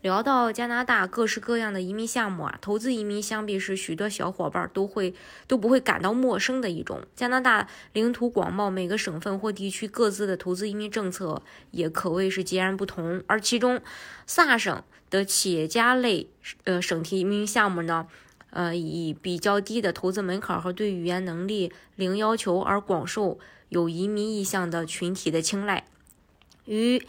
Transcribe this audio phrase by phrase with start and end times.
[0.00, 5.12] 聊到加拿大各式各样的移民项目啊，投资移民想必是许多小伙伴都会
[5.48, 7.02] 都不会感到陌生的一种。
[7.16, 13.22] 加拿大领土广袤，每个省份或地区各自的投资移民政策也可谓是截然不同。
[13.26, 13.80] 而其中，
[14.24, 16.28] 萨省的企业家类
[16.62, 18.06] 呃省提移民项目呢，
[18.50, 25.84] 呃以比较低的投资门槛和对语言能力零要求而广受有移民意向的群体的青睐，
[26.66, 27.02] 与。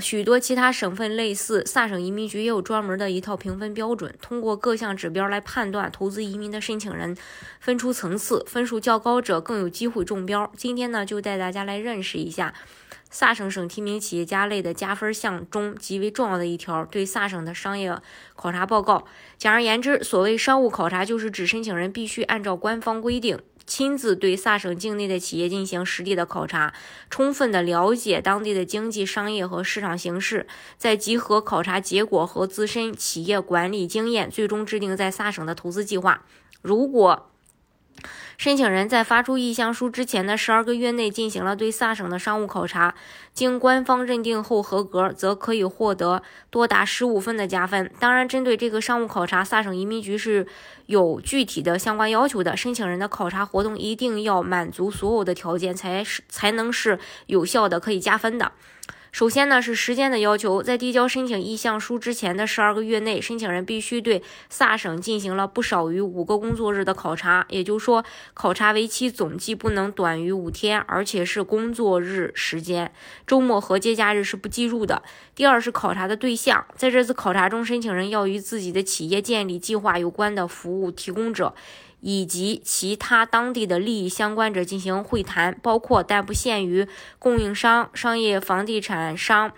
[0.00, 7.16] 许多其他省份类似，萨省移民局也有专门的一套评分标准，通过各项指标来判断投资移民的申请人，
[7.60, 10.50] 分出层次，分数较高者更有机会中标。
[10.56, 12.54] 今天呢，就带大家来认识一下
[13.10, 17.96] 萨省省提名企业家类的加分项中极为重要的一条——对萨省的商业
[18.34, 19.04] 考察报告。
[19.36, 23.38] 简而言之，所谓商务考察，就是指申请人必须按照官方规定。
[23.66, 26.72] 亲自对萨省境内的企业进行实地的考察，
[27.10, 30.46] 充分的了解当地的经济、商业和市场形势，
[30.78, 36.24] 再集合考察结果和自身企业管理经验，最终制定在萨省的投资计划。
[36.62, 37.30] 如果
[38.36, 42.94] 申请人在发出意向书之前的十二个月内进行了对萨省的商务考察，
[43.34, 47.90] 经官方认定后合格，则可以获得多达十五分的加分。
[47.98, 50.46] 当然，针对这个商务考察，萨省移民局是
[50.86, 52.56] 有具体的相关要求的。
[52.56, 58.52] 申请人的考察活动一定要满足所有的条件，才是才能是有效的，可以加分的。
[59.10, 68.04] 首先呢，是时间的要求，在递交申请意向书之前的十二个月内，申请人必须对萨省进行了不少于五个工作日的考察，也就是说，
[68.34, 72.92] 考察为期总计不能短于五天，而且是工作日时间，
[73.26, 75.02] 周末和节假日是不计入的。
[75.34, 81.54] 第二是考察的对象，在这次考察中，申请人要与自己的企业建立计划有关的服务提供者。
[82.00, 86.86] 以及其他当地的利益相关者进行会谈，包括但不限于
[87.18, 89.52] 供应商、商业房地产商、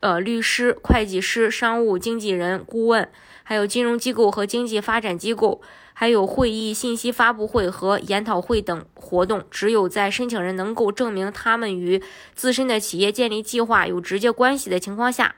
[0.00, 3.08] 呃律师、会计师、商务经纪人、顾问，
[3.42, 5.60] 还有金融机构和经济发展机构，
[5.92, 9.44] 还有会议、信息发布会和研讨会等活动。
[9.50, 12.02] 只有在申请人能够证明他们与
[12.34, 15.34] 自身的企业建立计划有直接关系的情况下。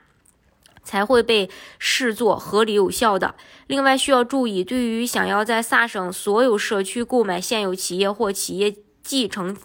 [0.85, 3.35] 才会被视作合理有效的。
[3.67, 8.73] 另外需要注意，对于想要在萨省所有社区购买现有企业或企业
[9.03, 9.57] 继承，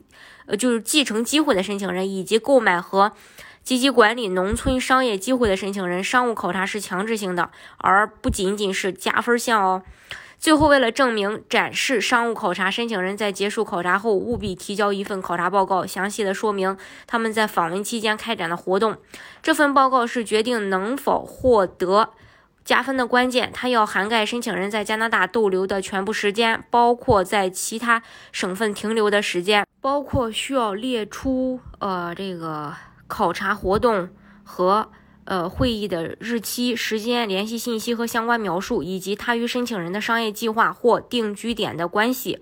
[0.47, 3.12] 呃，就是继承机会的申请人，以及购买和
[3.62, 9.82] 积极管理农村商业机会的申请人，商务考察是强制性的，而不仅仅是加分项哦。
[10.40, 18.96] 最后，为了证明展示商务考察，申请人在结束考察后务必提交一份考察报告，详细的说明他们在访问期间开展的活动。
[19.42, 22.08] 这份报告是决定能否获得
[22.64, 28.02] 加分的关键，它要涵盖申请人在加拿大逗留的全部时间，包括在其他
[28.32, 32.74] 省份停留的时间，包括需要列出呃这个
[33.06, 34.08] 考察活动
[34.42, 34.90] 和。
[35.25, 42.41] 呃，会议的日期、时间、联系信息和相关描述，以及他与申请人的商业计划或定居点的关系。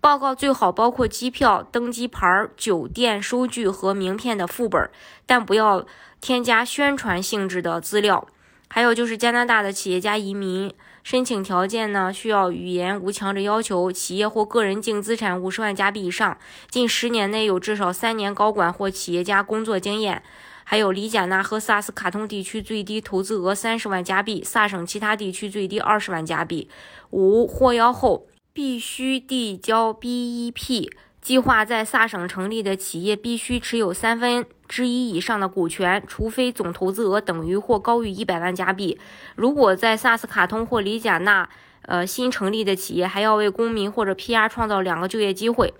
[0.00, 4.90] 报告最好包括机票、登机牌、酒店收据和名片的副本，
[5.24, 5.84] 但不要
[6.20, 8.26] 添加宣传性质的资料。
[8.68, 10.72] 还有就是加拿大的企业家移民
[11.04, 16.36] 申请条件呢，需要语言无强制要求，企业或个人净资产五十万加币以上，
[16.68, 20.22] 近十年内有至少三年高管或企业家工作经验。
[20.68, 26.68] 还有里贾纳和萨斯卡通地区最低投资额三十万加币，萨省其他地区最低二十万加币。
[27.10, 30.90] 五获邀后必须递交 BEP，
[31.22, 38.98] 计划在萨省成立的企业必须持有三分之一以上的股权，除非总投资额等于或高于一百万加币。
[39.36, 41.48] 如果在萨斯卡通或里贾纳，
[41.82, 45.72] 呃新成立的企业还要为公民或者 PR 创造两个就业机会。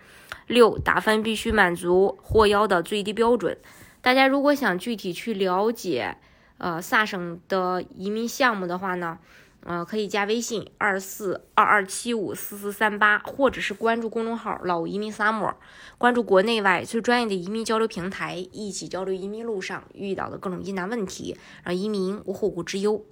[0.46, 3.58] 六打分必须满足获邀的最低标准。
[4.06, 6.16] 大家如果想具体去了解，
[6.58, 9.18] 呃，萨省的移民项目的话呢，
[9.64, 15.54] 呃，可以加微信二四二二七五四四三八，或者是关注公众号“老移民 summer”，
[15.98, 23.04] 关注国内外最专业的移民交流平台，一起交流移民路上遇到的各种疑难问题，让移民无后顾之忧。